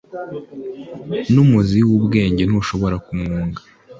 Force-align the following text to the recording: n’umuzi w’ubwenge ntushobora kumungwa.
n’umuzi 1.33 1.79
w’ubwenge 1.87 2.43
ntushobora 2.45 2.95
kumungwa. 3.05 3.61